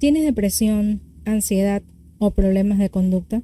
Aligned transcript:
¿Tienes 0.00 0.24
depresión, 0.24 1.02
ansiedad 1.26 1.82
o 2.18 2.30
problemas 2.30 2.78
de 2.78 2.88
conducta? 2.88 3.42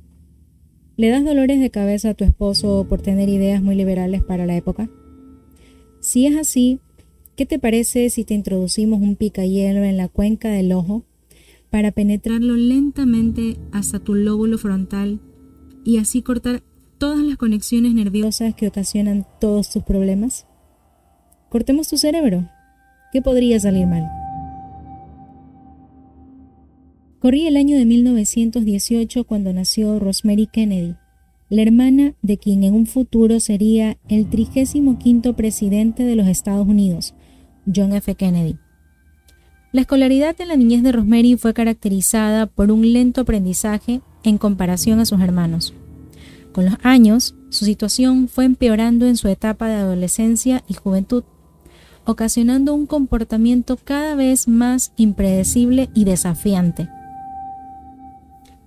¿Le 0.96 1.10
das 1.10 1.22
dolores 1.22 1.60
de 1.60 1.70
cabeza 1.70 2.08
a 2.08 2.14
tu 2.14 2.24
esposo 2.24 2.86
por 2.88 3.02
tener 3.02 3.28
ideas 3.28 3.62
muy 3.62 3.74
liberales 3.74 4.24
para 4.24 4.46
la 4.46 4.56
época? 4.56 4.88
Si 6.00 6.24
es 6.24 6.34
así, 6.34 6.80
¿qué 7.36 7.44
te 7.44 7.58
parece 7.58 8.08
si 8.08 8.24
te 8.24 8.32
introducimos 8.32 9.02
un 9.02 9.16
picayelo 9.16 9.84
en 9.84 9.98
la 9.98 10.08
cuenca 10.08 10.48
del 10.48 10.72
ojo 10.72 11.04
para 11.68 11.92
penetrarlo 11.92 12.54
lentamente 12.54 13.58
hasta 13.70 13.98
tu 13.98 14.14
lóbulo 14.14 14.56
frontal 14.56 15.20
y 15.84 15.98
así 15.98 16.22
cortar 16.22 16.62
todas 16.96 17.22
las 17.22 17.36
conexiones 17.36 17.92
nerviosas 17.92 18.54
que 18.54 18.68
ocasionan 18.68 19.26
todos 19.40 19.70
tus 19.70 19.82
problemas? 19.82 20.46
Cortemos 21.50 21.88
tu 21.88 21.98
cerebro. 21.98 22.48
¿Qué 23.12 23.20
podría 23.20 23.60
salir 23.60 23.86
mal? 23.86 24.25
Corría 27.18 27.48
el 27.48 27.56
año 27.56 27.78
de 27.78 27.86
1918 27.86 29.24
cuando 29.24 29.52
nació 29.52 29.98
Rosemary 29.98 30.46
Kennedy, 30.46 30.96
la 31.48 31.62
hermana 31.62 32.14
de 32.20 32.36
quien 32.36 32.62
en 32.62 32.74
un 32.74 32.86
futuro 32.86 33.40
sería 33.40 33.96
el 34.08 34.28
35 34.28 35.32
presidente 35.32 36.04
de 36.04 36.14
los 36.14 36.26
Estados 36.26 36.68
Unidos, 36.68 37.14
John 37.74 37.94
F. 37.94 38.14
Kennedy. 38.16 38.56
La 39.72 39.80
escolaridad 39.80 40.38
en 40.40 40.48
la 40.48 40.56
niñez 40.56 40.82
de 40.82 40.92
Rosemary 40.92 41.36
fue 41.36 41.54
caracterizada 41.54 42.46
por 42.46 42.70
un 42.70 42.92
lento 42.92 43.22
aprendizaje 43.22 44.02
en 44.22 44.36
comparación 44.36 45.00
a 45.00 45.06
sus 45.06 45.20
hermanos. 45.20 45.72
Con 46.52 46.66
los 46.66 46.74
años, 46.82 47.34
su 47.48 47.64
situación 47.64 48.28
fue 48.28 48.44
empeorando 48.44 49.06
en 49.06 49.16
su 49.16 49.28
etapa 49.28 49.68
de 49.68 49.74
adolescencia 49.74 50.64
y 50.68 50.74
juventud, 50.74 51.24
ocasionando 52.04 52.74
un 52.74 52.86
comportamiento 52.86 53.78
cada 53.82 54.16
vez 54.16 54.48
más 54.48 54.92
impredecible 54.96 55.88
y 55.94 56.04
desafiante. 56.04 56.88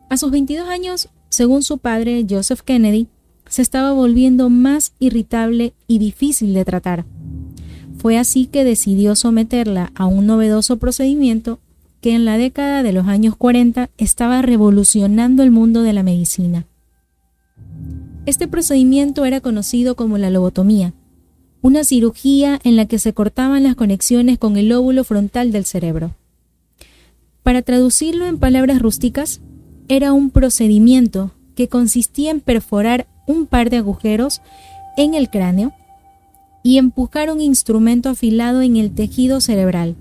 A 0.10 0.18
sus 0.18 0.32
22 0.32 0.68
años, 0.68 1.10
según 1.30 1.62
su 1.62 1.78
padre 1.78 2.26
Joseph 2.28 2.62
Kennedy, 2.62 3.08
se 3.48 3.62
estaba 3.62 3.92
volviendo 3.92 4.50
más 4.50 4.94
irritable 4.98 5.74
y 5.88 6.00
difícil 6.00 6.56
de 6.56 6.66
tratar. 6.66 7.06
Fue 8.00 8.18
así 8.18 8.48
que 8.48 8.64
decidió 8.64 9.16
someterla 9.16 9.92
a 9.94 10.08
un 10.08 10.26
novedoso 10.26 10.78
procedimiento 10.78 11.60
que 12.02 12.16
en 12.16 12.26
la 12.26 12.38
década 12.38 12.82
de 12.82 12.92
los 12.92 13.08
años 13.08 13.36
40 13.36 13.92
estaba 13.98 14.42
revolucionando 14.42 15.44
el 15.44 15.52
mundo 15.52 15.84
de 15.84 15.94
la 15.94 16.02
medicina. 16.02 16.66
Este 18.26 18.48
procedimiento 18.48 19.26
era 19.26 19.42
conocido 19.42 19.96
como 19.96 20.18
la 20.18 20.32
lobotomía, 20.32 20.94
una 21.62 21.84
cirugía 21.84 22.60
en 22.64 22.78
la 22.78 22.86
que 22.86 22.98
se 22.98 23.14
cortaban 23.14 23.64
las 23.64 23.76
conexiones 23.76 24.40
con 24.40 24.58
el 24.58 24.70
lóbulo 24.70 25.04
frontal 25.04 25.52
del 25.52 25.66
cerebro. 25.66 26.16
Para 27.44 27.62
traducirlo 27.62 28.28
en 28.28 28.38
palabras 28.38 28.82
rústicas, 28.82 29.42
era 29.90 30.14
un 30.14 30.30
procedimiento 30.30 31.32
que 31.56 31.68
consistía 31.68 32.32
en 32.32 32.40
perforar 32.40 33.08
un 33.28 33.48
par 33.48 33.70
de 33.70 33.78
agujeros 33.78 34.42
en 34.95 35.16
el 35.16 35.30
cráneo 35.30 35.73
y 36.64 36.78
empujar 36.78 37.32
un 37.32 37.42
instrumento 37.42 38.10
afilado 38.10 38.62
en 38.62 38.78
el 38.78 38.94
tejido 38.94 39.42
cerebral. 39.42 39.95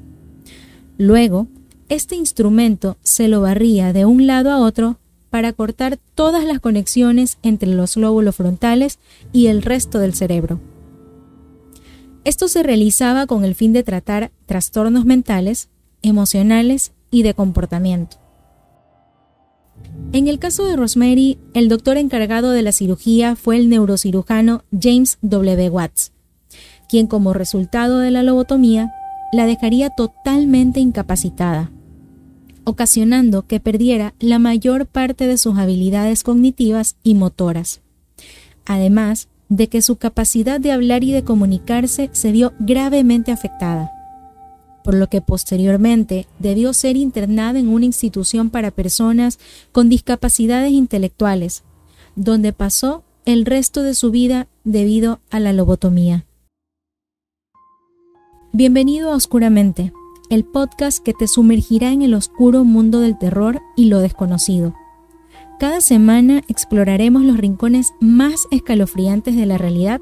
Luego, 0.98 1.48
este 1.88 2.16
instrumento 2.16 2.98
se 3.02 3.28
lo 3.28 3.40
barría 3.40 3.94
de 3.94 4.04
un 4.04 4.26
lado 4.26 4.50
a 4.50 4.60
otro 4.60 4.98
para 5.30 5.54
cortar 5.54 5.98
todas 6.14 6.44
las 6.44 6.60
conexiones 6.60 7.38
entre 7.42 7.70
los 7.70 7.96
lóbulos 7.96 8.36
frontales 8.36 8.98
y 9.32 9.46
el 9.46 9.62
resto 9.62 9.98
del 9.98 10.14
cerebro. 10.14 10.60
Esto 12.24 12.48
se 12.48 12.62
realizaba 12.62 13.26
con 13.26 13.42
el 13.44 13.54
fin 13.54 13.72
de 13.72 13.84
tratar 13.84 14.32
trastornos 14.44 15.06
mentales, 15.06 15.70
emocionales 16.02 16.92
y 17.10 17.22
de 17.22 17.32
comportamiento. 17.32 18.27
En 20.12 20.26
el 20.26 20.38
caso 20.38 20.64
de 20.64 20.76
Rosemary, 20.76 21.38
el 21.52 21.68
doctor 21.68 21.98
encargado 21.98 22.50
de 22.50 22.62
la 22.62 22.72
cirugía 22.72 23.36
fue 23.36 23.56
el 23.56 23.68
neurocirujano 23.68 24.64
James 24.72 25.18
W. 25.20 25.68
Watts, 25.68 26.12
quien 26.88 27.06
como 27.06 27.34
resultado 27.34 27.98
de 27.98 28.10
la 28.10 28.22
lobotomía 28.22 28.90
la 29.32 29.46
dejaría 29.46 29.90
totalmente 29.90 30.80
incapacitada, 30.80 31.70
ocasionando 32.64 33.46
que 33.46 33.60
perdiera 33.60 34.14
la 34.18 34.38
mayor 34.38 34.86
parte 34.86 35.26
de 35.26 35.36
sus 35.36 35.58
habilidades 35.58 36.22
cognitivas 36.22 36.96
y 37.02 37.14
motoras. 37.14 37.82
Además 38.64 39.28
de 39.50 39.68
que 39.68 39.82
su 39.82 39.96
capacidad 39.96 40.58
de 40.58 40.72
hablar 40.72 41.04
y 41.04 41.12
de 41.12 41.24
comunicarse 41.24 42.08
se 42.12 42.32
vio 42.32 42.54
gravemente 42.58 43.30
afectada 43.30 43.92
por 44.88 44.94
lo 44.94 45.10
que 45.10 45.20
posteriormente 45.20 46.26
debió 46.38 46.72
ser 46.72 46.96
internada 46.96 47.58
en 47.58 47.68
una 47.68 47.84
institución 47.84 48.48
para 48.48 48.70
personas 48.70 49.38
con 49.70 49.90
discapacidades 49.90 50.72
intelectuales, 50.72 51.62
donde 52.16 52.54
pasó 52.54 53.02
el 53.26 53.44
resto 53.44 53.82
de 53.82 53.92
su 53.92 54.10
vida 54.10 54.48
debido 54.64 55.20
a 55.28 55.40
la 55.40 55.52
lobotomía. 55.52 56.24
Bienvenido 58.54 59.12
a 59.12 59.16
Oscuramente, 59.16 59.92
el 60.30 60.46
podcast 60.46 61.04
que 61.04 61.12
te 61.12 61.28
sumergirá 61.28 61.92
en 61.92 62.00
el 62.00 62.14
oscuro 62.14 62.64
mundo 62.64 63.00
del 63.00 63.18
terror 63.18 63.60
y 63.76 63.90
lo 63.90 63.98
desconocido. 63.98 64.72
Cada 65.60 65.82
semana 65.82 66.40
exploraremos 66.48 67.24
los 67.24 67.36
rincones 67.36 67.92
más 68.00 68.46
escalofriantes 68.50 69.36
de 69.36 69.44
la 69.44 69.58
realidad, 69.58 70.00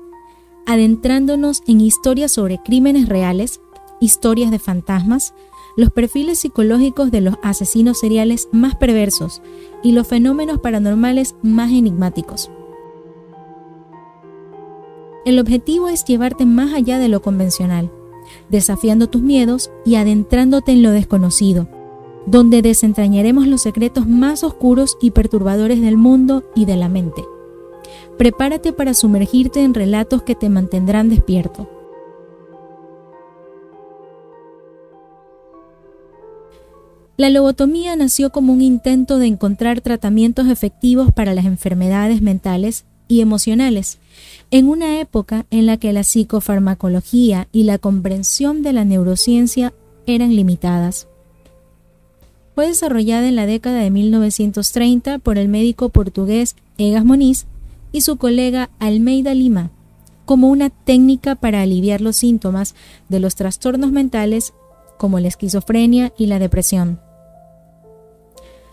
adentrándonos 0.64 1.64
en 1.66 1.80
historias 1.80 2.30
sobre 2.30 2.58
crímenes 2.58 3.08
reales 3.08 3.58
historias 4.00 4.50
de 4.50 4.58
fantasmas, 4.58 5.34
los 5.76 5.90
perfiles 5.90 6.38
psicológicos 6.38 7.10
de 7.10 7.20
los 7.20 7.36
asesinos 7.42 8.00
seriales 8.00 8.48
más 8.50 8.74
perversos 8.74 9.42
y 9.82 9.92
los 9.92 10.06
fenómenos 10.06 10.58
paranormales 10.58 11.36
más 11.42 11.70
enigmáticos. 11.70 12.50
El 15.26 15.38
objetivo 15.38 15.88
es 15.88 16.04
llevarte 16.04 16.46
más 16.46 16.72
allá 16.72 16.98
de 16.98 17.08
lo 17.08 17.20
convencional, 17.20 17.92
desafiando 18.48 19.08
tus 19.08 19.22
miedos 19.22 19.70
y 19.84 19.96
adentrándote 19.96 20.72
en 20.72 20.82
lo 20.82 20.92
desconocido, 20.92 21.68
donde 22.26 22.62
desentrañaremos 22.62 23.46
los 23.46 23.60
secretos 23.60 24.08
más 24.08 24.44
oscuros 24.44 24.96
y 25.00 25.10
perturbadores 25.10 25.80
del 25.80 25.96
mundo 25.96 26.44
y 26.54 26.64
de 26.64 26.76
la 26.76 26.88
mente. 26.88 27.24
Prepárate 28.16 28.72
para 28.72 28.94
sumergirte 28.94 29.62
en 29.62 29.74
relatos 29.74 30.22
que 30.22 30.34
te 30.34 30.48
mantendrán 30.48 31.08
despierto 31.08 31.68
La 37.16 37.30
lobotomía 37.30 37.96
nació 37.96 38.30
como 38.30 38.52
un 38.52 38.60
intento 38.60 39.18
de 39.18 39.26
encontrar 39.26 39.80
tratamientos 39.80 40.48
efectivos 40.48 41.12
para 41.12 41.32
las 41.32 41.46
enfermedades 41.46 42.20
mentales 42.20 42.84
y 43.08 43.22
emocionales, 43.22 43.98
en 44.50 44.68
una 44.68 45.00
época 45.00 45.46
en 45.50 45.64
la 45.64 45.78
que 45.78 45.94
la 45.94 46.04
psicofarmacología 46.04 47.48
y 47.52 47.62
la 47.62 47.78
comprensión 47.78 48.62
de 48.62 48.74
la 48.74 48.84
neurociencia 48.84 49.72
eran 50.06 50.36
limitadas. 50.36 51.08
Fue 52.54 52.68
desarrollada 52.68 53.28
en 53.28 53.36
la 53.36 53.46
década 53.46 53.80
de 53.80 53.90
1930 53.90 55.18
por 55.18 55.38
el 55.38 55.48
médico 55.48 55.88
portugués 55.88 56.54
Egas 56.76 57.04
Moniz 57.04 57.46
y 57.92 58.02
su 58.02 58.18
colega 58.18 58.68
Almeida 58.78 59.32
Lima, 59.32 59.70
como 60.26 60.48
una 60.48 60.68
técnica 60.68 61.34
para 61.34 61.62
aliviar 61.62 62.02
los 62.02 62.16
síntomas 62.16 62.74
de 63.08 63.20
los 63.20 63.36
trastornos 63.36 63.90
mentales 63.90 64.52
como 64.98 65.18
la 65.18 65.28
esquizofrenia 65.28 66.12
y 66.18 66.26
la 66.26 66.38
depresión. 66.38 67.05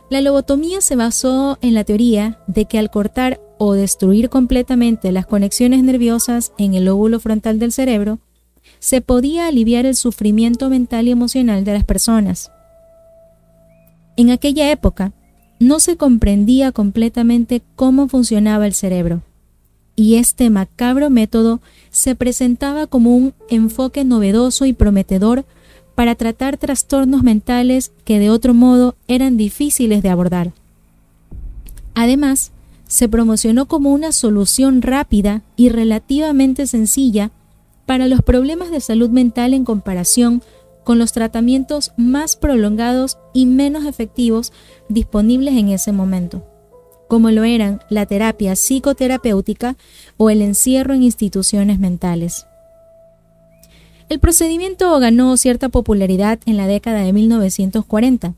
La 0.09 0.21
lobotomía 0.21 0.81
se 0.81 0.95
basó 0.95 1.57
en 1.61 1.73
la 1.73 1.83
teoría 1.83 2.39
de 2.47 2.65
que 2.65 2.77
al 2.77 2.91
cortar 2.91 3.39
o 3.57 3.73
destruir 3.73 4.29
completamente 4.29 5.11
las 5.11 5.25
conexiones 5.25 5.83
nerviosas 5.83 6.53
en 6.57 6.73
el 6.73 6.85
lóbulo 6.85 7.19
frontal 7.19 7.59
del 7.59 7.71
cerebro, 7.71 8.19
se 8.79 9.01
podía 9.01 9.47
aliviar 9.47 9.85
el 9.85 9.95
sufrimiento 9.95 10.69
mental 10.69 11.07
y 11.07 11.11
emocional 11.11 11.63
de 11.63 11.73
las 11.73 11.83
personas. 11.83 12.51
En 14.17 14.29
aquella 14.29 14.71
época, 14.71 15.13
no 15.59 15.79
se 15.79 15.95
comprendía 15.95 16.71
completamente 16.71 17.61
cómo 17.75 18.07
funcionaba 18.07 18.67
el 18.67 18.73
cerebro, 18.73 19.21
y 19.95 20.15
este 20.15 20.49
macabro 20.49 21.09
método 21.09 21.61
se 21.89 22.15
presentaba 22.15 22.87
como 22.87 23.15
un 23.15 23.33
enfoque 23.49 24.03
novedoso 24.03 24.65
y 24.65 24.73
prometedor 24.73 25.45
para 25.95 26.15
tratar 26.15 26.57
trastornos 26.57 27.23
mentales 27.23 27.91
que 28.03 28.19
de 28.19 28.29
otro 28.29 28.53
modo 28.53 28.95
eran 29.07 29.37
difíciles 29.37 30.01
de 30.01 30.09
abordar. 30.09 30.53
Además, 31.95 32.51
se 32.87 33.07
promocionó 33.09 33.67
como 33.67 33.91
una 33.91 34.11
solución 34.11 34.81
rápida 34.81 35.41
y 35.55 35.69
relativamente 35.69 36.67
sencilla 36.67 37.31
para 37.85 38.07
los 38.07 38.21
problemas 38.21 38.71
de 38.71 38.81
salud 38.81 39.09
mental 39.09 39.53
en 39.53 39.65
comparación 39.65 40.41
con 40.83 40.99
los 40.99 41.13
tratamientos 41.13 41.91
más 41.97 42.35
prolongados 42.35 43.17
y 43.33 43.45
menos 43.45 43.85
efectivos 43.85 44.51
disponibles 44.89 45.55
en 45.55 45.69
ese 45.69 45.91
momento, 45.91 46.45
como 47.07 47.31
lo 47.31 47.43
eran 47.43 47.81
la 47.89 48.05
terapia 48.05 48.55
psicoterapéutica 48.55 49.77
o 50.17 50.29
el 50.29 50.41
encierro 50.41 50.93
en 50.93 51.03
instituciones 51.03 51.79
mentales. 51.79 52.45
El 54.13 54.19
procedimiento 54.19 54.99
ganó 54.99 55.35
cierta 55.37 55.69
popularidad 55.69 56.39
en 56.45 56.55
la 56.55 56.67
década 56.67 56.99
de 57.01 57.11
1940, 57.11 58.35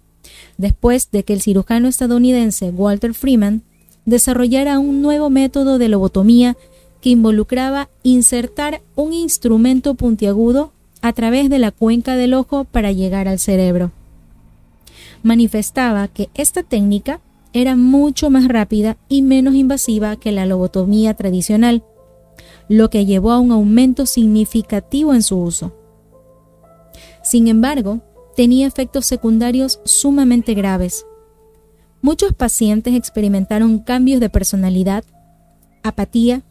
después 0.58 1.12
de 1.12 1.24
que 1.26 1.34
el 1.34 1.42
cirujano 1.42 1.90
estadounidense 1.90 2.70
Walter 2.70 3.14
Freeman 3.14 3.62
desarrollara 4.06 4.80
un 4.80 5.02
nuevo 5.02 5.30
método 5.30 5.78
de 5.78 5.90
lobotomía 5.90 6.56
que 7.02 7.10
involucraba 7.10 7.90
insertar 8.04 8.84
un 8.96 9.12
instrumento 9.12 9.96
puntiagudo 9.96 10.72
a 11.02 11.12
través 11.12 11.50
de 11.50 11.60
la 11.60 11.72
cuenca 11.72 12.16
del 12.16 12.36
ojo 12.36 12.64
para 12.64 12.94
llegar 12.94 13.28
al 13.28 13.40
cerebro. 13.40 13.92
Manifestaba 15.24 16.08
que 16.08 16.30
esta 16.36 16.64
técnica 16.64 17.20
era 17.52 17.76
mucho 17.76 18.30
más 18.30 18.48
rápida 18.48 18.96
y 19.10 19.24
menos 19.24 19.56
invasiva 19.56 20.16
que 20.16 20.32
la 20.32 20.46
lobotomía 20.46 21.16
tradicional, 21.16 21.84
lo 22.70 22.90
que 22.90 23.06
llevó 23.06 23.32
a 23.32 23.40
un 23.40 23.52
aumento 23.52 24.06
significativo 24.06 25.14
en 25.14 25.24
su 25.24 25.38
uso. 25.40 25.74
Sin 27.24 27.48
embargo, 27.48 28.02
tenía 28.36 28.68
efectos 28.68 29.06
secundarios 29.06 29.80
sumamente 29.86 30.54
graves. 30.54 31.06
Muchos 32.02 32.34
pacientes 32.34 32.94
experimentaron 32.94 33.80
cambios 33.80 34.20
de 34.20 34.30
personalidad, 34.30 35.04
apatía, 35.84 36.44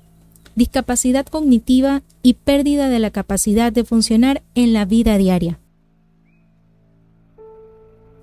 discapacidad 0.54 1.26
cognitiva 1.26 2.02
y 2.22 2.34
pérdida 2.34 2.88
de 2.88 2.98
la 2.98 3.10
capacidad 3.10 3.72
de 3.72 3.84
funcionar 3.84 4.42
en 4.54 4.72
la 4.72 4.84
vida 4.84 5.18
diaria. 5.18 5.60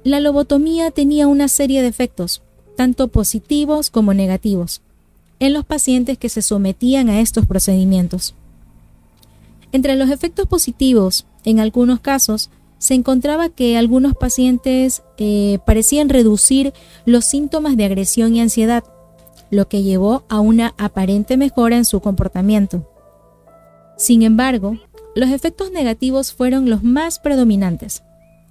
La 0.04 0.20
lobotomía 0.20 0.92
tenía 0.92 1.28
una 1.28 1.48
serie 1.48 1.82
de 1.82 1.88
efectos, 1.88 2.42
tanto 2.76 3.10
positivos 3.10 3.92
como 3.92 4.14
negativos, 4.14 4.82
en 5.42 5.54
los 5.54 5.66
pacientes 5.66 6.20
que 6.20 6.30
se 6.30 6.44
sometían 6.44 7.10
a 7.10 7.20
estos 7.20 7.48
procedimientos. 7.48 8.36
Entre 9.72 9.96
los 9.96 10.12
efectos 10.12 10.46
positivos, 10.46 11.26
en 11.44 11.60
algunos 11.60 12.00
casos, 12.00 12.52
se 12.78 12.94
encontraba 12.94 13.50
que 13.50 13.76
algunos 13.76 14.14
pacientes 14.16 15.02
eh, 15.18 15.58
parecían 15.66 16.10
reducir 16.10 16.74
los 17.06 17.26
síntomas 17.26 17.76
de 17.76 17.86
agresión 17.86 18.36
y 18.36 18.42
ansiedad, 18.42 18.84
lo 19.50 19.68
que 19.68 19.82
llevó 19.82 20.24
a 20.30 20.40
una 20.40 20.76
aparente 20.78 21.38
mejora 21.38 21.76
en 21.76 21.86
su 21.86 22.02
comportamiento. 22.02 22.88
Sin 23.98 24.22
embargo, 24.22 24.78
los 25.16 25.32
efectos 25.32 25.72
negativos 25.72 26.34
fueron 26.34 26.70
los 26.70 26.84
más 26.84 27.18
predominantes, 27.18 28.04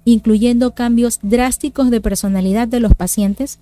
incluyendo 0.03 0.75
cambios 0.75 1.19
drásticos 1.21 1.89
de 1.89 2.01
personalidad 2.01 2.67
de 2.67 2.81
los 2.81 2.95
pacientes, 2.95 3.59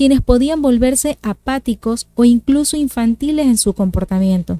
quienes 0.00 0.22
podían 0.22 0.62
volverse 0.62 1.18
apáticos 1.20 2.06
o 2.14 2.24
incluso 2.24 2.78
infantiles 2.78 3.44
en 3.44 3.58
su 3.58 3.74
comportamiento. 3.74 4.58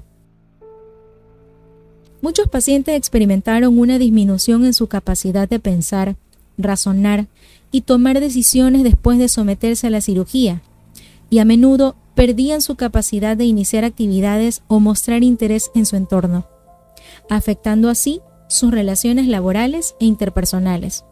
Muchos 2.21 2.47
pacientes 2.47 2.95
experimentaron 2.95 3.79
una 3.79 3.97
disminución 3.97 4.65
en 4.65 4.75
su 4.75 4.85
capacidad 4.85 5.49
de 5.49 5.57
pensar, 5.57 6.15
razonar 6.59 7.25
y 7.71 7.81
tomar 7.81 8.19
decisiones 8.19 8.83
después 8.83 9.17
de 9.17 9.29
someterse 9.29 9.87
a 9.87 9.89
la 9.89 10.01
cirugía, 10.01 10.61
y 11.31 11.39
a 11.39 11.45
menudo 11.45 11.95
perdían 12.13 12.61
su 12.61 12.75
capacidad 12.75 13.35
de 13.35 13.45
iniciar 13.45 13.83
actividades 13.83 14.61
o 14.67 14.79
mostrar 14.79 15.23
interés 15.23 15.71
en 15.73 15.87
su 15.87 15.95
entorno, 15.95 16.45
afectando 17.31 17.89
así 17.89 18.21
sus 18.47 18.69
relaciones 18.69 19.27
laborales 19.27 19.95
e 19.99 20.05
interpersonales. 20.05 21.03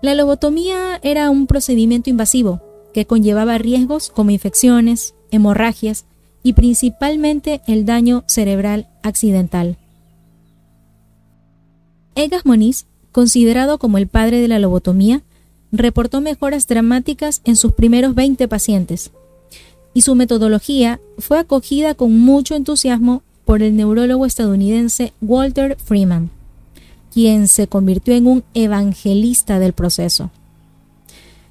La 0.00 0.14
lobotomía 0.14 1.00
era 1.02 1.28
un 1.28 1.48
procedimiento 1.48 2.08
invasivo 2.08 2.60
que 2.94 3.04
conllevaba 3.04 3.58
riesgos 3.58 4.10
como 4.10 4.30
infecciones, 4.30 5.14
hemorragias 5.32 6.04
y 6.44 6.52
principalmente 6.52 7.62
el 7.66 7.84
daño 7.84 8.22
cerebral 8.28 8.88
accidental. 9.02 9.76
Egas 12.14 12.46
Moniz, 12.46 12.86
considerado 13.10 13.78
como 13.78 13.98
el 13.98 14.06
padre 14.06 14.40
de 14.40 14.46
la 14.46 14.60
lobotomía, 14.60 15.22
reportó 15.72 16.20
mejoras 16.20 16.68
dramáticas 16.68 17.40
en 17.44 17.56
sus 17.56 17.72
primeros 17.72 18.14
20 18.14 18.46
pacientes, 18.46 19.10
y 19.94 20.02
su 20.02 20.14
metodología 20.14 21.00
fue 21.18 21.40
acogida 21.40 21.94
con 21.94 22.16
mucho 22.16 22.54
entusiasmo 22.54 23.22
por 23.44 23.62
el 23.62 23.74
neurólogo 23.74 24.26
estadounidense 24.26 25.12
Walter 25.20 25.76
Freeman 25.76 26.37
quien 27.12 27.48
se 27.48 27.66
convirtió 27.66 28.14
en 28.14 28.26
un 28.26 28.44
evangelista 28.54 29.58
del 29.58 29.72
proceso. 29.72 30.30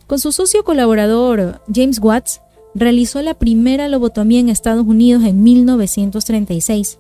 Con 0.07 0.19
su 0.19 0.31
socio 0.31 0.63
colaborador 0.63 1.61
James 1.73 1.99
Watts, 1.99 2.41
realizó 2.73 3.21
la 3.21 3.33
primera 3.33 3.87
lobotomía 3.87 4.39
en 4.39 4.49
Estados 4.49 4.85
Unidos 4.85 5.23
en 5.23 5.43
1936 5.43 6.99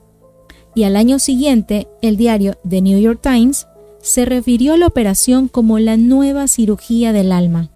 y 0.75 0.83
al 0.83 0.95
año 0.95 1.19
siguiente 1.19 1.87
el 2.01 2.17
diario 2.17 2.57
The 2.67 2.81
New 2.81 2.99
York 2.99 3.19
Times 3.21 3.67
se 4.01 4.25
refirió 4.25 4.73
a 4.73 4.77
la 4.77 4.87
operación 4.87 5.47
como 5.47 5.79
la 5.79 5.97
nueva 5.97 6.47
cirugía 6.47 7.13
del 7.13 7.31
alma. 7.31 7.69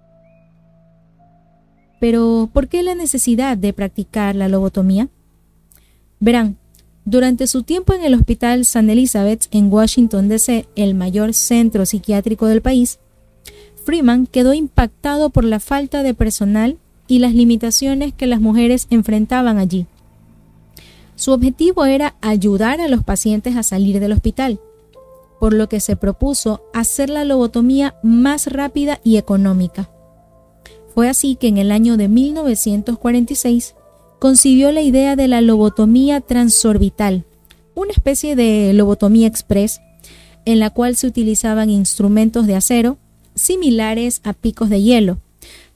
Pero, 2.00 2.50
¿por 2.52 2.68
qué 2.68 2.82
la 2.82 2.94
necesidad 2.94 3.56
de 3.56 3.72
practicar 3.72 4.34
la 4.34 4.48
lobotomía? 4.48 5.08
Verán, 6.18 6.56
durante 7.04 7.46
su 7.46 7.62
tiempo 7.62 7.94
en 7.94 8.04
el 8.04 8.14
Hospital 8.14 8.60
St. 8.60 8.92
Elizabeth 8.92 9.46
en 9.50 9.72
Washington, 9.72 10.28
D.C., 10.28 10.66
el 10.76 10.94
mayor 10.94 11.34
centro 11.34 11.84
psiquiátrico 11.84 12.46
del 12.46 12.62
país, 12.62 13.00
Freeman 13.84 14.26
quedó 14.26 14.54
impactado 14.54 15.30
por 15.30 15.44
la 15.44 15.58
falta 15.58 16.02
de 16.02 16.14
personal 16.14 16.78
y 17.08 17.18
las 17.18 17.34
limitaciones 17.34 18.14
que 18.14 18.28
las 18.28 18.40
mujeres 18.40 18.86
enfrentaban 18.90 19.58
allí. 19.58 19.86
Su 21.16 21.32
objetivo 21.32 21.84
era 21.84 22.14
ayudar 22.20 22.80
a 22.80 22.88
los 22.88 23.02
pacientes 23.02 23.56
a 23.56 23.62
salir 23.62 23.98
del 23.98 24.12
hospital, 24.12 24.60
por 25.40 25.52
lo 25.52 25.68
que 25.68 25.80
se 25.80 25.96
propuso 25.96 26.62
hacer 26.72 27.10
la 27.10 27.24
lobotomía 27.24 27.96
más 28.04 28.46
rápida 28.46 29.00
y 29.02 29.16
económica. 29.16 29.90
Fue 30.94 31.08
así 31.08 31.36
que 31.36 31.48
en 31.48 31.58
el 31.58 31.72
año 31.72 31.96
de 31.96 32.08
1946 32.08 33.74
concibió 34.22 34.70
la 34.70 34.82
idea 34.82 35.16
de 35.16 35.26
la 35.26 35.40
lobotomía 35.40 36.20
transorbital, 36.20 37.24
una 37.74 37.90
especie 37.90 38.36
de 38.36 38.72
lobotomía 38.72 39.26
express 39.26 39.80
en 40.44 40.60
la 40.60 40.70
cual 40.70 40.94
se 40.94 41.08
utilizaban 41.08 41.70
instrumentos 41.70 42.46
de 42.46 42.54
acero 42.54 42.98
similares 43.34 44.20
a 44.22 44.32
picos 44.32 44.70
de 44.70 44.80
hielo 44.80 45.18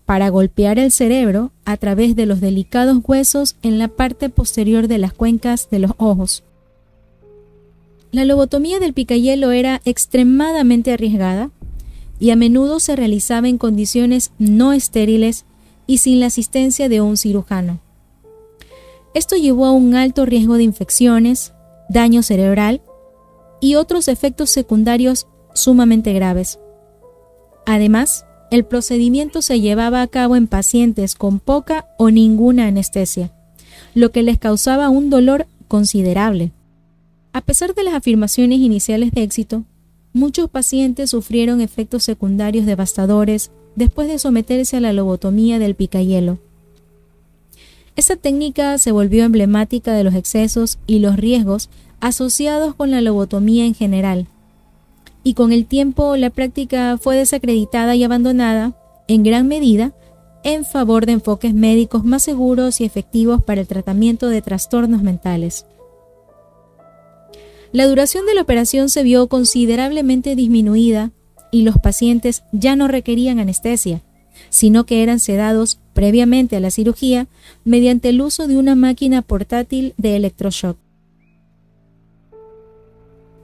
para 0.04 0.28
golpear 0.28 0.78
el 0.78 0.92
cerebro 0.92 1.50
a 1.64 1.76
través 1.76 2.14
de 2.14 2.24
los 2.24 2.40
delicados 2.40 2.98
huesos 3.04 3.56
en 3.62 3.80
la 3.80 3.88
parte 3.88 4.28
posterior 4.28 4.86
de 4.86 4.98
las 4.98 5.12
cuencas 5.12 5.68
de 5.68 5.80
los 5.80 5.90
ojos. 5.96 6.44
La 8.12 8.24
lobotomía 8.24 8.78
del 8.78 8.94
picayelo 8.94 9.50
era 9.50 9.82
extremadamente 9.84 10.92
arriesgada 10.92 11.50
y 12.20 12.30
a 12.30 12.36
menudo 12.36 12.78
se 12.78 12.94
realizaba 12.94 13.48
en 13.48 13.58
condiciones 13.58 14.30
no 14.38 14.72
estériles 14.72 15.46
y 15.88 15.98
sin 15.98 16.20
la 16.20 16.26
asistencia 16.26 16.88
de 16.88 17.00
un 17.00 17.16
cirujano. 17.16 17.80
Esto 19.16 19.34
llevó 19.34 19.64
a 19.64 19.72
un 19.72 19.94
alto 19.94 20.26
riesgo 20.26 20.58
de 20.58 20.64
infecciones, 20.64 21.54
daño 21.88 22.22
cerebral 22.22 22.82
y 23.62 23.76
otros 23.76 24.08
efectos 24.08 24.50
secundarios 24.50 25.26
sumamente 25.54 26.12
graves. 26.12 26.58
Además, 27.64 28.26
el 28.50 28.66
procedimiento 28.66 29.40
se 29.40 29.58
llevaba 29.58 30.02
a 30.02 30.06
cabo 30.06 30.36
en 30.36 30.48
pacientes 30.48 31.14
con 31.14 31.40
poca 31.40 31.86
o 31.96 32.10
ninguna 32.10 32.66
anestesia, 32.66 33.32
lo 33.94 34.12
que 34.12 34.22
les 34.22 34.36
causaba 34.36 34.90
un 34.90 35.08
dolor 35.08 35.46
considerable. 35.66 36.52
A 37.32 37.40
pesar 37.40 37.74
de 37.74 37.84
las 37.84 37.94
afirmaciones 37.94 38.58
iniciales 38.58 39.12
de 39.12 39.22
éxito, 39.22 39.64
muchos 40.12 40.50
pacientes 40.50 41.08
sufrieron 41.08 41.62
efectos 41.62 42.04
secundarios 42.04 42.66
devastadores 42.66 43.50
después 43.76 44.08
de 44.08 44.18
someterse 44.18 44.76
a 44.76 44.80
la 44.80 44.92
lobotomía 44.92 45.58
del 45.58 45.74
picayelo. 45.74 46.38
Esta 47.96 48.16
técnica 48.16 48.76
se 48.76 48.92
volvió 48.92 49.24
emblemática 49.24 49.94
de 49.94 50.04
los 50.04 50.14
excesos 50.14 50.78
y 50.86 50.98
los 50.98 51.16
riesgos 51.16 51.70
asociados 52.00 52.74
con 52.74 52.90
la 52.90 53.00
lobotomía 53.00 53.64
en 53.64 53.74
general. 53.74 54.26
Y 55.24 55.32
con 55.32 55.50
el 55.50 55.64
tiempo 55.64 56.14
la 56.16 56.28
práctica 56.28 56.98
fue 56.98 57.16
desacreditada 57.16 57.96
y 57.96 58.04
abandonada, 58.04 58.76
en 59.08 59.22
gran 59.22 59.48
medida, 59.48 59.94
en 60.44 60.66
favor 60.66 61.06
de 61.06 61.12
enfoques 61.12 61.54
médicos 61.54 62.04
más 62.04 62.22
seguros 62.22 62.80
y 62.82 62.84
efectivos 62.84 63.42
para 63.42 63.62
el 63.62 63.66
tratamiento 63.66 64.28
de 64.28 64.42
trastornos 64.42 65.02
mentales. 65.02 65.64
La 67.72 67.86
duración 67.86 68.26
de 68.26 68.34
la 68.34 68.42
operación 68.42 68.90
se 68.90 69.02
vio 69.02 69.26
considerablemente 69.26 70.36
disminuida 70.36 71.12
y 71.50 71.62
los 71.62 71.78
pacientes 71.78 72.44
ya 72.52 72.76
no 72.76 72.88
requerían 72.88 73.40
anestesia, 73.40 74.02
sino 74.50 74.84
que 74.84 75.02
eran 75.02 75.18
sedados 75.18 75.80
previamente 75.96 76.56
a 76.56 76.60
la 76.60 76.70
cirugía 76.70 77.26
mediante 77.64 78.10
el 78.10 78.20
uso 78.20 78.46
de 78.46 78.58
una 78.58 78.74
máquina 78.74 79.22
portátil 79.22 79.94
de 79.96 80.14
electroshock. 80.16 80.76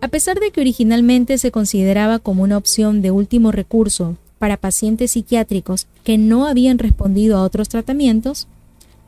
A 0.03 0.09
pesar 0.09 0.39
de 0.39 0.51
que 0.51 0.61
originalmente 0.61 1.39
se 1.39 1.51
consideraba 1.51 2.19
como 2.19 2.43
una 2.43 2.59
opción 2.59 3.01
de 3.01 3.11
último 3.11 3.53
recurso 3.53 4.17
para 4.39 4.59
pacientes 4.59 5.13
psiquiátricos 5.13 5.87
que 6.05 6.19
no 6.19 6.45
habían 6.45 6.79
respondido 6.79 7.39
a 7.39 7.43
otros 7.43 7.71
tratamientos, 7.71 8.49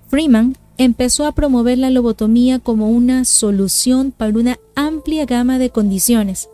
Freeman 0.09 0.57
empezó 0.79 1.27
a 1.27 1.33
promover 1.33 1.77
la 1.77 1.91
lobotomía 1.91 2.61
como 2.61 2.89
una 2.89 3.27
solución 3.27 4.11
para 4.11 4.33
una 4.33 4.59
amplia 4.75 5.27
gama 5.27 5.59
de 5.59 5.69
condiciones, 5.69 6.49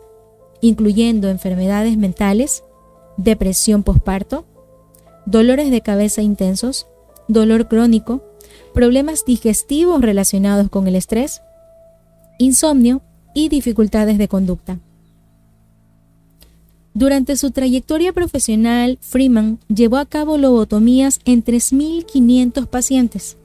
incluyendo 0.59 1.29
enfermedades 1.29 1.97
mentales, 1.97 2.63
depresión 3.15 3.83
posparto, 3.83 4.43
dolores 5.25 5.71
de 5.71 5.81
cabeza 5.81 6.21
intensos, 6.21 6.87
dolor 7.27 7.67
crónico, 7.67 8.23
problemas 8.73 9.25
digestivos 9.25 10.01
relacionados 10.01 10.69
con 10.69 10.87
el 10.87 10.95
estrés, 10.95 11.41
insomnio 12.39 13.01
y 13.33 13.49
dificultades 13.49 14.17
de 14.17 14.27
conducta. 14.27 14.79
Durante 16.93 17.37
su 17.37 17.51
trayectoria 17.51 18.11
profesional, 18.11 18.97
Freeman 19.01 19.59
llevó 19.69 19.97
a 19.97 20.05
cabo 20.05 20.37
lobotomías 20.37 21.21
en 21.23 21.43
3.500 21.43 22.67
pacientes, 22.67 23.37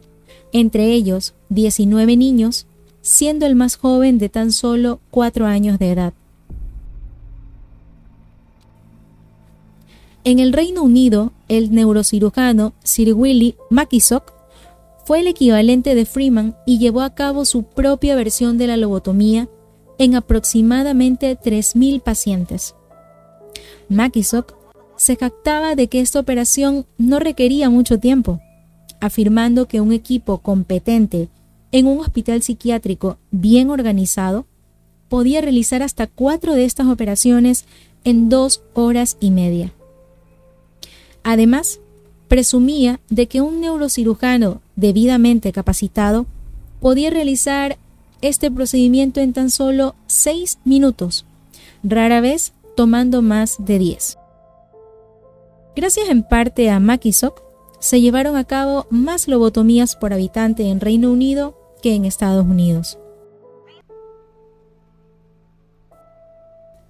entre 0.53 0.93
ellos 0.93 1.35
19 1.51 2.17
niños, 2.17 2.67
siendo 3.03 3.47
el 3.47 3.55
más 3.55 3.77
joven 3.77 4.19
de 4.19 4.29
tan 4.29 4.51
solo 4.51 5.01
4 5.11 5.47
años 5.47 5.79
de 5.79 5.93
edad. 5.93 6.13
En 10.27 10.41
el 10.41 10.53
Reino 10.53 10.83
Unido, 10.83 11.33
el 11.47 11.73
neurocirujano 11.73 12.75
Sir 12.83 13.15
Willy 13.15 13.55
Mackissock 13.71 14.33
fue 15.05 15.21
el 15.21 15.29
equivalente 15.29 15.95
de 15.95 16.05
Freeman 16.05 16.57
y 16.67 16.79
llevó 16.79 17.03
a 17.03 17.15
cabo 17.15 17.45
su 17.45 17.63
propia 17.63 18.17
versión 18.17 18.59
de 18.59 18.67
la 18.67 18.77
lobotomía 18.77 19.49
en 19.99 20.17
aproximadamente 20.17 21.39
3.000 21.39 22.03
pacientes. 22.03 22.75
Mackissock 23.89 24.57
se 24.97 25.15
jactaba 25.15 25.77
de 25.77 25.87
que 25.87 26.01
esta 26.01 26.19
operación 26.19 26.87
no 26.99 27.21
requería 27.21 27.71
mucho 27.71 28.01
tiempo, 28.01 28.41
afirmando 29.01 29.69
que 29.69 29.81
un 29.81 29.93
equipo 29.93 30.39
competente 30.39 31.29
en 31.71 31.87
un 31.87 32.01
hospital 32.01 32.43
psiquiátrico 32.43 33.19
bien 33.31 33.71
organizado 33.71 34.49
podía 35.09 35.41
realizar 35.41 35.85
hasta 35.85 36.09
cuatro 36.09 36.55
de 36.55 36.65
estas 36.65 36.89
operaciones 36.89 37.65
en 38.03 38.29
dos 38.29 38.65
horas 38.75 39.19
y 39.21 39.31
media. 39.31 39.76
Además, 41.29 41.81
presumía 42.29 43.01
de 43.11 43.27
que 43.27 43.41
un 43.41 43.61
neurocirujano 43.61 44.61
debidamente 44.77 45.51
capacitado 45.51 46.25
podía 46.79 47.11
realizar 47.11 47.79
este 48.23 48.49
procedimiento 48.49 49.19
en 49.19 49.33
tan 49.33 49.51
solo 49.51 49.97
seis 50.07 50.61
minutos, 50.63 51.27
rara 51.83 52.21
vez 52.21 52.53
tomando 52.77 53.23
más 53.23 53.57
de 53.59 53.81
10. 53.81 54.19
Gracias 55.75 56.09
en 56.11 56.23
parte 56.23 56.71
a 56.71 56.79
Makisock, 56.79 57.43
se 57.81 58.01
llevaron 58.01 58.37
a 58.37 58.45
cabo 58.45 58.87
más 58.91 59.27
lobotomías 59.27 59.97
por 59.97 60.13
habitante 60.13 60.69
en 60.69 60.79
Reino 60.79 61.11
Unido 61.11 61.59
que 61.83 61.97
en 61.97 62.05
Estados 62.05 62.47
Unidos. 62.47 63.01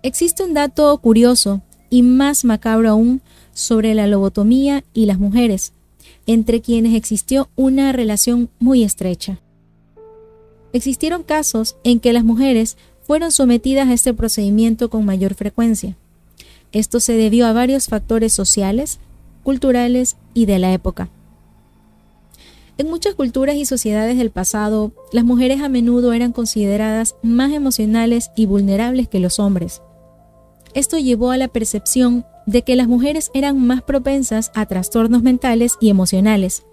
Existe 0.02 0.44
un 0.44 0.52
dato 0.52 0.98
curioso 0.98 1.62
y 1.88 2.02
más 2.02 2.44
macabro 2.44 2.90
aún 2.90 3.22
sobre 3.56 3.94
la 3.94 4.06
lobotomía 4.06 4.84
y 4.92 5.06
las 5.06 5.18
mujeres, 5.18 5.72
entre 6.26 6.60
quienes 6.60 6.94
existió 6.94 7.48
una 7.56 7.90
relación 7.92 8.50
muy 8.58 8.84
estrecha. 8.84 9.40
Existieron 10.74 11.22
casos 11.22 11.76
en 11.82 11.98
que 11.98 12.12
las 12.12 12.22
mujeres 12.22 12.76
fueron 13.02 13.32
sometidas 13.32 13.88
a 13.88 13.94
este 13.94 14.12
procedimiento 14.12 14.90
con 14.90 15.06
mayor 15.06 15.34
frecuencia. 15.34 15.96
Esto 16.70 17.00
se 17.00 17.14
debió 17.14 17.46
a 17.46 17.54
varios 17.54 17.86
factores 17.86 18.34
sociales, 18.34 18.98
culturales 19.42 20.16
y 20.34 20.44
de 20.44 20.58
la 20.58 20.74
época. 20.74 21.08
En 22.76 22.90
muchas 22.90 23.14
culturas 23.14 23.56
y 23.56 23.64
sociedades 23.64 24.18
del 24.18 24.30
pasado, 24.30 24.92
las 25.12 25.24
mujeres 25.24 25.62
a 25.62 25.70
menudo 25.70 26.12
eran 26.12 26.32
consideradas 26.32 27.14
más 27.22 27.52
emocionales 27.52 28.30
y 28.36 28.44
vulnerables 28.44 29.08
que 29.08 29.18
los 29.18 29.38
hombres. 29.38 29.80
Esto 30.74 30.98
llevó 30.98 31.30
a 31.30 31.38
la 31.38 31.48
percepción 31.48 32.26
de 32.46 32.62
que 32.62 32.76
las 32.76 32.88
mujeres 32.88 33.30
eran 33.34 33.58
más 33.66 33.82
propensas 33.82 34.52
a 34.54 34.66
trastornos 34.66 35.22
mentales 35.22 35.76
y 35.80 35.90
emocionales, 35.90 36.64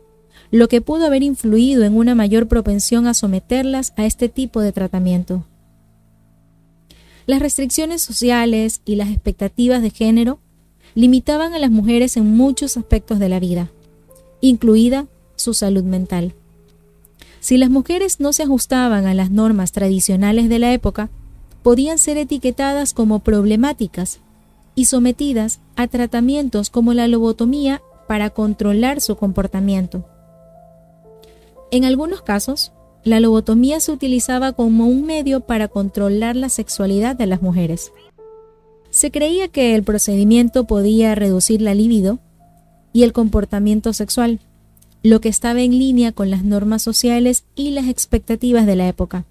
lo 0.52 0.68
que 0.68 0.82
pudo 0.82 1.08
haber 1.08 1.24
influido 1.24 1.84
en 1.84 1.98
una 1.98 2.14
mayor 2.14 2.48
propensión 2.48 3.08
a 3.08 3.16
someterlas 3.16 3.94
a 3.98 4.06
este 4.06 4.30
tipo 4.30 4.62
de 4.62 4.72
tratamiento. 4.72 5.46
Las 7.26 7.42
restricciones 7.42 8.02
sociales 8.02 8.82
y 8.86 8.96
las 8.96 9.10
expectativas 9.10 9.82
de 9.82 9.90
género 9.90 10.40
limitaban 10.94 11.54
a 11.54 11.60
las 11.60 11.72
mujeres 11.72 12.18
en 12.18 12.28
muchos 12.28 12.78
aspectos 12.78 13.18
de 13.18 13.30
la 13.30 13.40
vida, 13.40 13.72
incluida 14.42 15.08
su 15.36 15.56
salud 15.56 15.84
mental. 15.84 16.36
Si 17.40 17.58
las 17.58 17.70
mujeres 17.70 18.20
no 18.20 18.32
se 18.32 18.44
ajustaban 18.44 19.08
a 19.08 19.14
las 19.14 19.32
normas 19.32 19.72
tradicionales 19.72 20.50
de 20.50 20.60
la 20.60 20.72
época, 20.72 21.10
podían 21.64 21.98
ser 21.98 22.18
etiquetadas 22.18 22.94
como 22.94 23.20
problemáticas 23.20 24.20
y 24.76 24.86
sometidas 24.86 25.60
a 25.76 25.88
tratamientos 25.88 26.70
como 26.70 26.94
la 26.94 27.08
lobotomía 27.08 27.82
para 28.08 28.30
controlar 28.30 29.02
su 29.02 29.16
comportamiento. 29.16 30.06
En 31.72 31.86
algunos 31.86 32.22
casos, 32.22 32.72
la 33.04 33.20
lobotomía 33.20 33.80
se 33.80 33.92
utilizaba 33.92 34.54
como 34.54 34.88
un 34.88 35.06
medio 35.06 35.42
para 35.42 35.68
controlar 35.68 36.36
la 36.36 36.50
sexualidad 36.50 37.16
de 37.16 37.26
las 37.26 37.42
mujeres. 37.42 37.92
Se 38.92 39.12
creía 39.12 39.48
que 39.48 39.76
el 39.76 39.84
procedimiento 39.84 40.66
podía 40.66 41.16
reducir 41.16 41.62
la 41.62 41.74
libido 41.74 42.20
y 42.94 43.04
el 43.04 43.12
comportamiento 43.12 43.92
sexual, 43.92 44.40
lo 45.02 45.20
que 45.20 45.30
estaba 45.30 45.62
en 45.62 45.72
línea 45.72 46.12
con 46.12 46.30
las 46.30 46.44
normas 46.44 46.82
sociales 46.82 47.44
y 47.56 47.72
las 47.72 47.88
expectativas 47.88 48.66
de 48.66 48.76
la 48.76 48.88
época. 48.88 49.26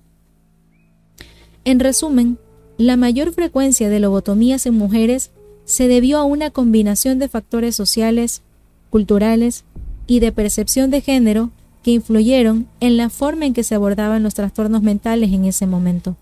En 1.64 1.78
resumen, 1.78 2.38
la 2.86 2.96
mayor 2.96 3.32
frecuencia 3.32 3.88
de 3.88 4.00
lobotomías 4.00 4.66
en 4.66 4.74
mujeres 4.74 5.30
se 5.64 5.88
debió 5.88 6.18
a 6.18 6.24
una 6.24 6.50
combinación 6.50 7.18
de 7.18 7.28
factores 7.28 7.76
sociales, 7.76 8.42
culturales 8.90 9.64
y 10.06 10.20
de 10.20 10.32
percepción 10.32 10.90
de 10.90 11.00
género 11.00 11.50
que 11.82 11.92
influyeron 11.92 12.68
en 12.80 12.96
la 12.96 13.10
forma 13.10 13.46
en 13.46 13.54
que 13.54 13.64
se 13.64 13.74
abordaban 13.74 14.22
los 14.22 14.34
trastornos 14.34 14.82
mentales 14.82 15.32
en 15.32 15.44
ese 15.44 15.66
momento. 15.66 16.16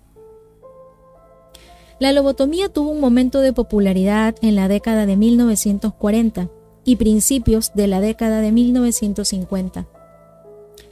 La 1.98 2.12
lobotomía 2.12 2.70
tuvo 2.70 2.90
un 2.90 3.00
momento 3.00 3.40
de 3.40 3.52
popularidad 3.52 4.34
en 4.40 4.54
la 4.54 4.68
década 4.68 5.04
de 5.04 5.16
1940 5.16 6.48
y 6.84 6.96
principios 6.96 7.72
de 7.74 7.86
la 7.86 8.00
década 8.00 8.40
de 8.40 8.52
1950. 8.52 9.86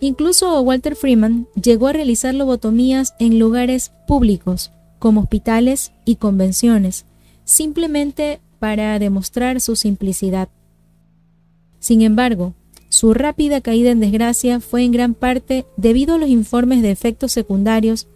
Incluso 0.00 0.60
Walter 0.60 0.96
Freeman 0.96 1.48
llegó 1.60 1.88
a 1.88 1.92
realizar 1.92 2.34
lobotomías 2.34 3.14
en 3.18 3.38
lugares 3.38 3.92
públicos, 4.06 4.70
como 4.99 5.23
hospitales 5.23 5.93
y 6.05 6.17
convenciones, 6.17 7.07
simplemente 7.45 8.40
para 8.59 8.99
demostrar 8.99 9.61
su 9.61 9.76
simplicidad. 9.76 10.49
Sin 11.78 12.02
embargo, 12.02 12.55
su 12.88 13.14
rápida 13.14 13.61
caída 13.61 13.90
en 13.90 14.00
desgracia 14.00 14.61
fue 14.61 14.83
en 14.83 14.93
gran 14.93 15.14
parte 15.14 15.67
debido 15.76 16.14
a 16.14 16.19
los 16.19 16.28
informes 16.28 16.83
de 16.83 16.90
efectos 16.90 17.33
secundarios 17.33 18.07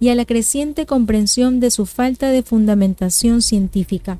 y 0.00 0.08
a 0.08 0.14
la 0.14 0.24
creciente 0.24 0.86
comprensión 0.86 1.60
de 1.60 1.70
su 1.70 1.86
falta 1.86 2.30
de 2.30 2.42
fundamentación 2.42 3.42
científica. 3.42 4.18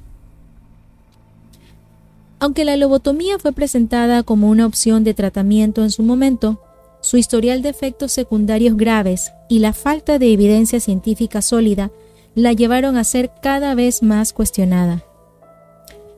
Aunque 2.39 2.65
la 2.65 2.77
lobotomía 2.77 3.39
fue 3.39 3.53
presentada 3.53 4.23
como 4.23 4.51
una 4.51 4.67
opción 4.67 5.05
de 5.05 5.15
tratamiento 5.15 5.83
en 5.83 5.91
su 5.91 6.03
momento, 6.03 6.61
su 7.01 7.17
historial 7.17 7.63
de 7.63 7.69
efectos 7.69 8.13
secundarios 8.13 8.77
graves 8.77 9.33
y 9.49 9.59
la 9.59 9.73
falta 9.73 10.19
de 10.19 10.33
evidencia 10.33 10.79
científica 10.79 11.43
sólida 11.43 11.91
la 12.35 12.53
llevaron 12.53 12.97
a 12.97 13.05
ser 13.05 13.31
cada 13.43 13.75
vez 13.75 14.03
más 14.03 14.33
cuestionada. 14.33 15.05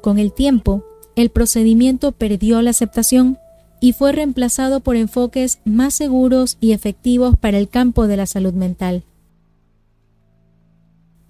Con 0.00 0.18
el 0.18 0.32
tiempo, 0.32 0.84
el 1.16 1.30
procedimiento 1.30 2.12
perdió 2.12 2.60
la 2.62 2.70
aceptación 2.70 3.38
y 3.80 3.92
fue 3.92 4.12
reemplazado 4.12 4.80
por 4.80 4.96
enfoques 4.96 5.58
más 5.64 5.94
seguros 5.94 6.56
y 6.60 6.72
efectivos 6.72 7.36
para 7.36 7.58
el 7.58 7.68
campo 7.68 8.06
de 8.06 8.16
la 8.16 8.26
salud 8.26 8.54
mental. 8.54 9.02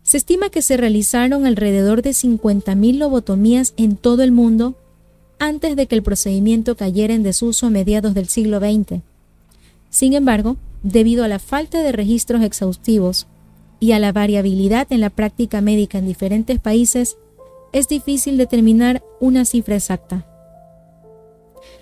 Se 0.02 0.18
estima 0.18 0.50
que 0.50 0.62
se 0.62 0.76
realizaron 0.76 1.46
alrededor 1.46 2.02
de 2.02 2.10
50.000 2.10 2.98
lobotomías 2.98 3.72
en 3.76 3.96
todo 3.96 4.22
el 4.22 4.32
mundo 4.32 4.76
antes 5.38 5.76
de 5.76 5.86
que 5.86 5.94
el 5.94 6.02
procedimiento 6.02 6.76
cayera 6.76 7.14
en 7.14 7.22
desuso 7.22 7.66
a 7.66 7.70
mediados 7.70 8.14
del 8.14 8.28
siglo 8.28 8.60
XX. 8.60 9.00
Sin 9.90 10.12
embargo, 10.12 10.56
debido 10.82 11.24
a 11.24 11.28
la 11.28 11.38
falta 11.38 11.82
de 11.82 11.92
registros 11.92 12.42
exhaustivos 12.42 13.26
y 13.84 13.92
a 13.92 13.98
la 13.98 14.12
variabilidad 14.12 14.86
en 14.88 15.02
la 15.02 15.10
práctica 15.10 15.60
médica 15.60 15.98
en 15.98 16.06
diferentes 16.06 16.58
países, 16.58 17.18
es 17.70 17.86
difícil 17.86 18.38
determinar 18.38 19.04
una 19.20 19.44
cifra 19.44 19.74
exacta. 19.74 20.24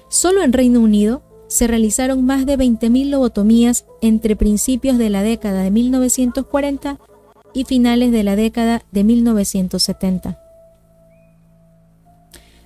Solo 0.08 0.42
en 0.42 0.52
Reino 0.52 0.80
Unido 0.80 1.22
se 1.46 1.68
realizaron 1.68 2.24
más 2.24 2.44
de 2.44 2.58
20.000 2.58 3.08
lobotomías 3.08 3.84
entre 4.00 4.34
principios 4.34 4.98
de 4.98 5.10
la 5.10 5.22
década 5.22 5.62
de 5.62 5.70
1940 5.70 6.98
y 7.54 7.66
finales 7.66 8.10
de 8.10 8.24
la 8.24 8.34
década 8.34 8.82
de 8.90 9.04
1970. 9.04 10.40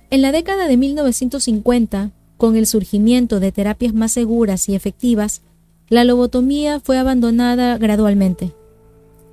En 0.09 0.21
la 0.23 0.31
década 0.31 0.67
de 0.67 0.77
1950, 0.77 2.09
con 2.37 2.55
el 2.55 2.65
surgimiento 2.65 3.39
de 3.39 3.51
terapias 3.51 3.93
más 3.93 4.13
seguras 4.13 4.67
y 4.67 4.73
efectivas, 4.73 5.43
la 5.89 6.05
lobotomía 6.05 6.79
fue 6.79 6.97
abandonada 6.97 7.77
gradualmente. 7.77 8.56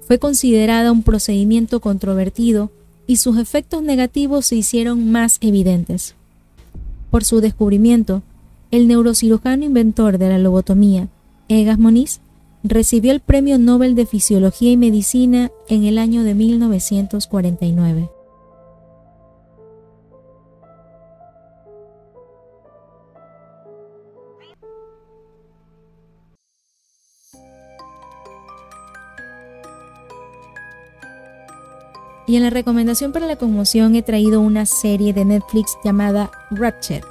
Fue 0.07 0.19
considerada 0.19 0.93
un 0.93 1.03
procedimiento 1.03 1.81
controvertido 1.81 2.71
y 3.07 3.17
sus 3.17 3.39
efectos 3.39 3.83
negativos 3.83 4.47
se 4.47 4.57
hicieron 4.57 5.11
más 5.11 5.39
evidentes. 5.41 6.15
Por 7.11 7.25
su 7.25 7.41
descubrimiento, 7.41 8.23
el 8.71 8.89
neurocirujano 8.89 9.65
inventor 9.65 10.19
de 10.19 10.29
la 10.29 10.39
lobotomía, 10.39 11.09
Egas 11.49 11.79
Moniz, 11.79 12.21
recibió 12.63 13.13
el 13.13 13.21
Premio 13.21 13.59
Nobel 13.59 13.95
de 13.95 14.07
Fisiología 14.07 14.73
y 14.73 14.77
Medicina 14.77 15.51
en 15.69 15.85
el 15.85 15.99
año 15.99 16.25
de 16.25 16.35
1949. 16.35 18.09
Y 32.27 32.37
en 32.37 32.43
la 32.43 32.51
recomendación 32.51 33.13
para 33.13 33.27
la 33.27 33.37
conmoción 33.37 33.95
he 33.95 34.03
traído 34.03 34.41
una 34.41 34.67
serie 34.67 35.13
de 35.13 35.25
Netflix 35.25 35.77
llamada 35.85 36.31
Ratchet. 36.51 37.05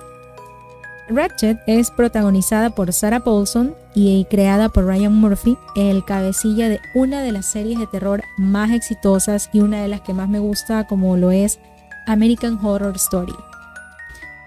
Ratchet 1.10 1.60
es 1.68 1.92
protagonizada 1.92 2.70
por 2.72 2.92
Sarah 2.94 3.20
Paulson 3.20 3.76
y 3.94 4.26
creada 4.26 4.70
por 4.70 4.86
Ryan 4.86 5.14
Murphy, 5.14 5.58
el 5.76 6.04
cabecilla 6.06 6.70
de 6.70 6.80
una 6.96 7.22
de 7.22 7.32
las 7.32 7.46
series 7.46 7.78
de 7.78 7.88
terror 7.88 8.24
más 8.38 8.72
exitosas 8.72 9.50
y 9.54 9.60
una 9.60 9.82
de 9.82 9.88
las 9.88 10.02
que 10.02 10.14
más 10.14 10.30
me 10.30 10.40
gusta 10.40 10.88
como 10.88 11.16
lo 11.18 11.32
es 11.32 11.60
American 12.08 12.58
Horror 12.64 12.96
Story. 12.96 13.36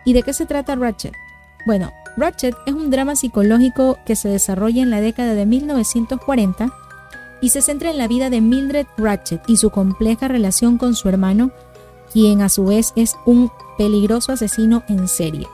¿Y 0.05 0.15
de 0.15 0.23
qué 0.23 0.33
se 0.33 0.47
trata 0.47 0.75
Ratchet? 0.75 1.15
Bueno, 1.67 1.93
Ratchet 2.17 2.57
es 2.67 2.75
un 2.75 2.91
drama 2.91 3.17
psicológico 3.17 3.99
que 4.07 4.17
se 4.17 4.29
desarrolla 4.29 4.83
en 4.83 4.91
la 4.91 5.01
década 5.01 5.35
de 5.35 5.47
1940 5.47 6.73
y 7.41 7.51
se 7.51 7.63
centra 7.63 7.91
en 7.91 7.99
la 7.99 8.09
vida 8.09 8.31
de 8.31 8.41
Mildred 8.41 8.87
Ratchet 8.97 9.43
y 9.47 9.57
su 9.57 9.71
compleja 9.71 10.29
relación 10.29 10.79
con 10.79 10.95
su 10.95 11.09
hermano, 11.09 11.51
quien 12.13 12.41
a 12.43 12.49
su 12.49 12.67
vez 12.67 12.93
es 12.97 13.17
un 13.27 13.51
peligroso 13.77 14.33
asesino 14.33 14.83
en 14.89 15.09
serie. 15.09 15.47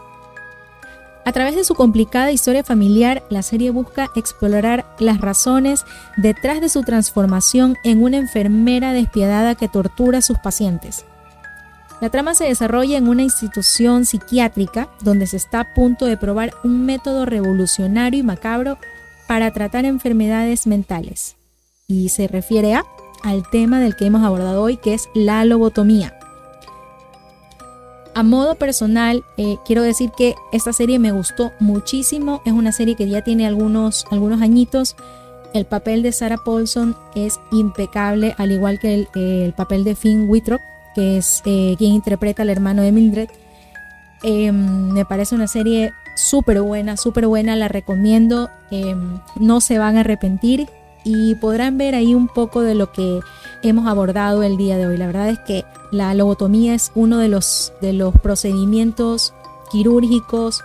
A 1.24 1.30
través 1.30 1.54
de 1.54 1.64
su 1.64 1.74
complicada 1.74 2.32
historia 2.32 2.64
familiar, 2.64 3.22
la 3.30 3.42
serie 3.42 3.70
busca 3.70 4.08
explorar 4.16 4.84
las 4.98 5.20
razones 5.20 5.84
detrás 6.16 6.60
de 6.60 6.68
su 6.68 6.82
transformación 6.82 7.76
en 7.84 8.02
una 8.02 8.16
enfermera 8.16 8.92
despiadada 8.92 9.54
que 9.54 9.68
tortura 9.68 10.18
a 10.18 10.22
sus 10.22 10.38
pacientes. 10.38 11.04
La 12.00 12.10
trama 12.10 12.34
se 12.34 12.44
desarrolla 12.44 12.98
en 12.98 13.06
una 13.06 13.22
institución 13.22 14.04
psiquiátrica 14.04 14.88
donde 15.02 15.28
se 15.28 15.36
está 15.36 15.60
a 15.60 15.74
punto 15.74 16.06
de 16.06 16.16
probar 16.16 16.52
un 16.64 16.84
método 16.84 17.24
revolucionario 17.24 18.18
y 18.18 18.24
macabro 18.24 18.76
para 19.28 19.52
tratar 19.52 19.84
enfermedades 19.84 20.66
mentales 20.66 21.36
y 21.86 22.08
se 22.08 22.28
refiere 22.28 22.74
a 22.74 22.84
al 23.22 23.48
tema 23.48 23.80
del 23.80 23.96
que 23.96 24.06
hemos 24.06 24.22
abordado 24.22 24.62
hoy, 24.62 24.76
que 24.76 24.94
es 24.94 25.08
la 25.14 25.44
lobotomía. 25.44 26.18
A 28.14 28.22
modo 28.22 28.56
personal, 28.56 29.24
eh, 29.38 29.56
quiero 29.64 29.82
decir 29.82 30.10
que 30.16 30.34
esta 30.52 30.72
serie 30.72 30.98
me 30.98 31.12
gustó 31.12 31.52
muchísimo. 31.60 32.42
Es 32.44 32.52
una 32.52 32.72
serie 32.72 32.94
que 32.94 33.08
ya 33.08 33.22
tiene 33.22 33.46
algunos, 33.46 34.04
algunos 34.10 34.42
añitos. 34.42 34.96
El 35.54 35.64
papel 35.64 36.02
de 36.02 36.12
Sarah 36.12 36.38
Paulson 36.44 36.94
es 37.14 37.40
impecable, 37.52 38.34
al 38.36 38.52
igual 38.52 38.78
que 38.78 39.08
el, 39.14 39.52
papel 39.54 39.84
de 39.84 39.94
Finn 39.94 40.28
Wittrock, 40.28 40.60
que 40.94 41.18
es 41.18 41.42
eh, 41.46 41.74
quien 41.78 41.92
interpreta 41.92 42.42
al 42.42 42.50
hermano 42.50 42.82
de 42.82 42.92
Mildred. 42.92 43.30
Em, 44.22 44.92
me 44.92 45.06
parece 45.06 45.34
una 45.34 45.48
serie 45.48 45.92
súper 46.14 46.60
buena, 46.60 46.98
súper 46.98 47.26
buena, 47.26 47.56
la 47.56 47.68
recomiendo. 47.68 48.50
Em, 48.70 49.20
no 49.36 49.62
se 49.62 49.78
van 49.78 49.96
a 49.96 50.00
arrepentir 50.00 50.68
y 51.04 51.34
podrán 51.36 51.78
ver 51.78 51.94
ahí 51.94 52.14
un 52.14 52.28
poco 52.28 52.60
de 52.60 52.74
lo 52.74 52.92
que 52.92 53.20
hemos 53.62 53.86
abordado 53.86 54.42
el 54.42 54.56
día 54.56 54.76
de 54.76 54.86
hoy. 54.86 54.96
La 54.96 55.06
verdad 55.06 55.28
es 55.28 55.38
que 55.40 55.64
la 55.90 56.14
lobotomía 56.14 56.74
es 56.74 56.92
uno 56.94 57.18
de 57.18 57.28
los, 57.28 57.72
de 57.80 57.92
los 57.92 58.14
procedimientos 58.18 59.34
quirúrgicos 59.70 60.62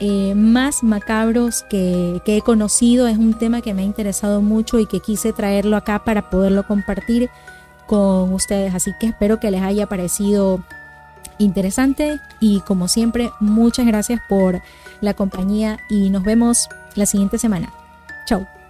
eh, 0.00 0.34
más 0.34 0.82
macabros 0.82 1.64
que, 1.70 2.20
que, 2.24 2.38
he 2.38 2.42
conocido. 2.42 3.06
Es 3.06 3.18
un 3.18 3.34
tema 3.34 3.60
que 3.60 3.74
me 3.74 3.82
ha 3.82 3.84
interesado 3.84 4.40
mucho 4.40 4.78
y 4.80 4.86
que 4.86 5.00
quise 5.00 5.32
traerlo 5.32 5.76
acá 5.76 6.04
para 6.04 6.28
poderlo 6.30 6.66
compartir 6.66 7.30
con 7.86 8.32
ustedes. 8.32 8.74
Así 8.74 8.92
que 8.98 9.06
espero 9.08 9.38
que 9.38 9.50
les 9.50 9.62
haya 9.62 9.86
parecido 9.86 10.60
interesante 11.38 12.20
y 12.40 12.60
como 12.60 12.88
siempre 12.88 13.30
muchas 13.40 13.86
gracias 13.86 14.20
por 14.28 14.60
la 15.00 15.14
compañía 15.14 15.78
y 15.88 16.10
nos 16.10 16.22
vemos 16.22 16.68
la 16.94 17.06
siguiente 17.06 17.38
semana. 17.38 17.72
Chao. 18.26 18.61